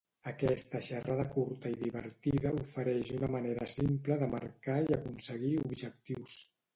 [0.29, 6.39] Aquesta xerrada curta i divertida ofereix una manera simple de marcar i aconseguir objectius.